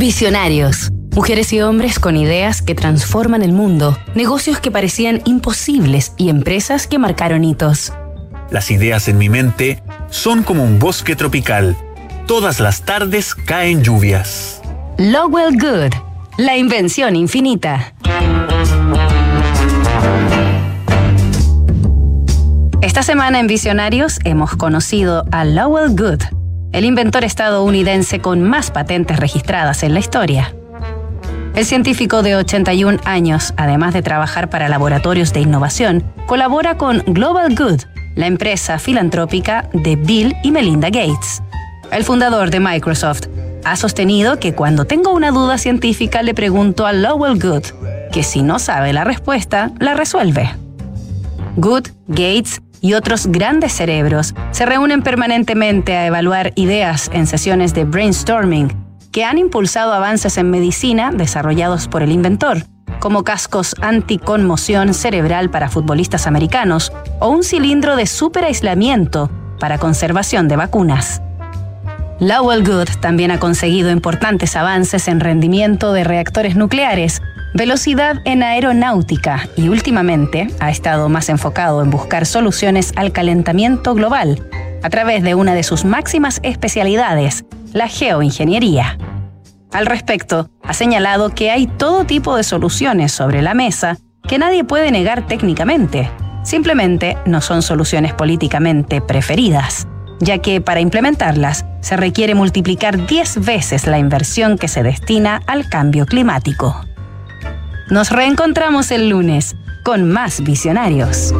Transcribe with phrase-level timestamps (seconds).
[0.00, 0.90] Visionarios.
[1.14, 6.86] Mujeres y hombres con ideas que transforman el mundo, negocios que parecían imposibles y empresas
[6.86, 7.92] que marcaron hitos.
[8.50, 11.76] Las ideas en mi mente son como un bosque tropical.
[12.26, 14.62] Todas las tardes caen lluvias.
[14.96, 15.92] Lowell Good,
[16.38, 17.92] la invención infinita.
[22.80, 26.39] Esta semana en Visionarios hemos conocido a Lowell Good,
[26.72, 30.54] el inventor estadounidense con más patentes registradas en la historia.
[31.54, 37.54] El científico de 81 años, además de trabajar para laboratorios de innovación, colabora con Global
[37.56, 37.82] Good,
[38.14, 41.42] la empresa filantrópica de Bill y Melinda Gates.
[41.90, 43.26] El fundador de Microsoft
[43.64, 47.64] ha sostenido que cuando tengo una duda científica le pregunto a Lowell Good,
[48.12, 50.50] que si no sabe la respuesta, la resuelve.
[51.56, 57.84] Good, Gates y otros grandes cerebros se reúnen permanentemente a evaluar ideas en sesiones de
[57.84, 58.76] brainstorming
[59.12, 62.64] que han impulsado avances en medicina desarrollados por el inventor,
[63.00, 70.56] como cascos anticonmoción cerebral para futbolistas americanos o un cilindro de superaislamiento para conservación de
[70.56, 71.22] vacunas.
[72.20, 77.22] Lowell Good también ha conseguido importantes avances en rendimiento de reactores nucleares,
[77.54, 84.46] velocidad en aeronáutica y últimamente ha estado más enfocado en buscar soluciones al calentamiento global
[84.82, 88.98] a través de una de sus máximas especialidades, la geoingeniería.
[89.72, 93.96] Al respecto, ha señalado que hay todo tipo de soluciones sobre la mesa
[94.28, 96.10] que nadie puede negar técnicamente.
[96.42, 99.86] Simplemente no son soluciones políticamente preferidas,
[100.20, 105.68] ya que para implementarlas se requiere multiplicar 10 veces la inversión que se destina al
[105.68, 106.80] cambio climático.
[107.90, 111.34] Nos reencontramos el lunes con más visionarios.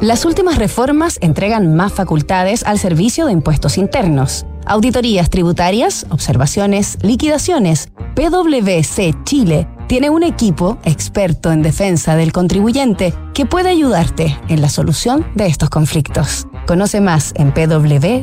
[0.00, 4.46] Las últimas reformas entregan más facultades al Servicio de Impuestos Internos.
[4.64, 7.90] Auditorías tributarias, observaciones, liquidaciones.
[8.14, 14.68] PwC Chile tiene un equipo experto en defensa del contribuyente que puede ayudarte en la
[14.68, 16.46] solución de estos conflictos.
[16.64, 18.20] Conoce más en pwc.cl.